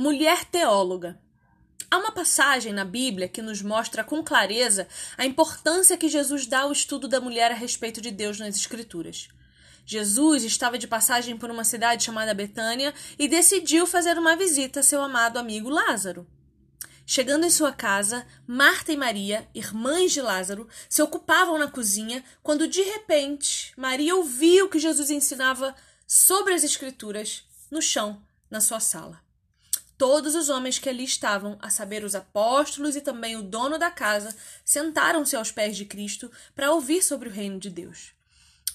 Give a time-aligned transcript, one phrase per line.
[0.00, 1.20] Mulher teóloga.
[1.90, 4.86] Há uma passagem na Bíblia que nos mostra com clareza
[5.16, 9.26] a importância que Jesus dá ao estudo da mulher a respeito de Deus nas Escrituras.
[9.84, 14.84] Jesus estava de passagem por uma cidade chamada Betânia e decidiu fazer uma visita a
[14.84, 16.28] seu amado amigo Lázaro.
[17.04, 22.68] Chegando em sua casa, Marta e Maria, irmãs de Lázaro, se ocupavam na cozinha quando
[22.68, 25.74] de repente Maria ouviu que Jesus ensinava
[26.06, 29.26] sobre as Escrituras no chão na sua sala.
[29.98, 33.90] Todos os homens que ali estavam, a saber, os apóstolos e também o dono da
[33.90, 34.34] casa,
[34.64, 38.12] sentaram-se aos pés de Cristo para ouvir sobre o reino de Deus.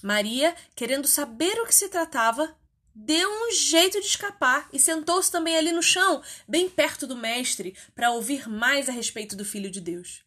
[0.02, 2.54] Maria, querendo saber o que se tratava,
[2.94, 7.74] deu um jeito de escapar e sentou-se também ali no chão, bem perto do mestre,
[7.94, 10.22] para ouvir mais a respeito do Filho de Deus.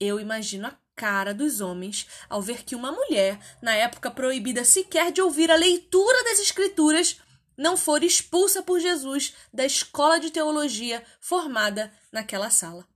[0.00, 5.12] Eu imagino a cara dos homens ao ver que uma mulher, na época proibida sequer
[5.12, 7.20] de ouvir a leitura das Escrituras,
[7.56, 12.86] não for expulsa por Jesus da escola de teologia formada naquela sala.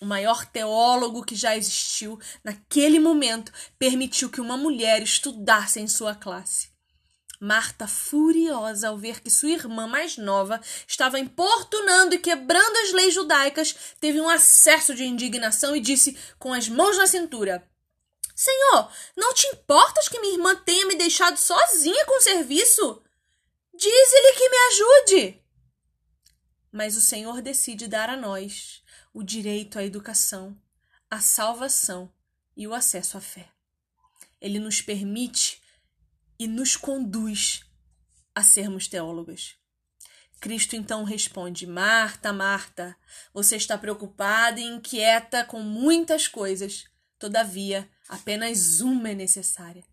[0.00, 6.14] O maior teólogo que já existiu, naquele momento, permitiu que uma mulher estudasse em sua
[6.14, 6.70] classe.
[7.38, 13.14] Marta, furiosa ao ver que sua irmã mais nova estava importunando e quebrando as leis
[13.14, 17.66] judaicas, teve um acesso de indignação e disse com as mãos na cintura:
[18.34, 23.02] Senhor, não te importas que minha irmã tenha me deixado sozinha com o serviço?
[23.80, 25.42] Dize-lhe que me ajude.
[26.70, 30.54] Mas o Senhor decide dar a nós o direito à educação,
[31.10, 32.12] à salvação
[32.54, 33.48] e o acesso à fé.
[34.38, 35.62] Ele nos permite
[36.38, 37.64] e nos conduz
[38.34, 39.56] a sermos teólogas.
[40.42, 42.94] Cristo então responde: Marta, Marta,
[43.32, 46.84] você está preocupada e inquieta com muitas coisas,
[47.18, 49.84] todavia, apenas uma é necessária.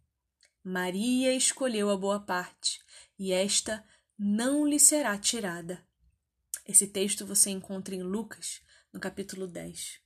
[0.69, 2.81] Maria escolheu a boa parte
[3.17, 3.81] e esta
[4.19, 5.81] não lhe será tirada.
[6.67, 8.59] Esse texto você encontra em Lucas,
[8.91, 10.01] no capítulo 10.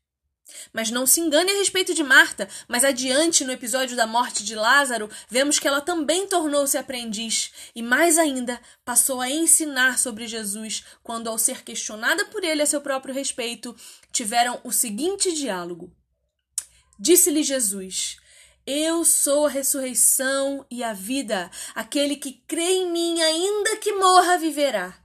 [0.71, 4.53] Mas não se engane a respeito de Marta, mas adiante no episódio da morte de
[4.53, 10.83] Lázaro, vemos que ela também tornou-se aprendiz e, mais ainda, passou a ensinar sobre Jesus
[11.01, 13.75] quando, ao ser questionada por ele a seu próprio respeito,
[14.11, 15.91] tiveram o seguinte diálogo:
[16.99, 18.21] Disse-lhe Jesus:
[18.65, 21.49] eu sou a ressurreição e a vida.
[21.73, 25.03] Aquele que crê em mim, ainda que morra, viverá.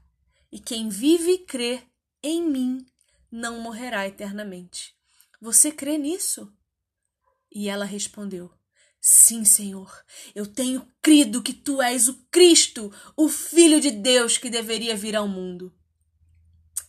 [0.52, 1.82] E quem vive e crê
[2.22, 2.86] em mim
[3.30, 4.94] não morrerá eternamente.
[5.40, 6.52] Você crê nisso?
[7.52, 8.52] E ela respondeu:
[9.00, 14.50] Sim, Senhor, eu tenho crido que tu és o Cristo, o Filho de Deus que
[14.50, 15.74] deveria vir ao mundo.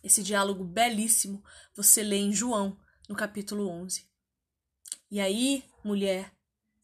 [0.03, 1.43] Esse diálogo belíssimo
[1.75, 4.07] você lê em João, no capítulo 11.
[5.09, 6.36] E aí, mulher,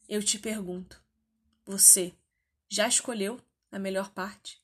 [0.08, 1.02] eu te pergunto:
[1.64, 2.14] você
[2.68, 4.63] já escolheu a melhor parte?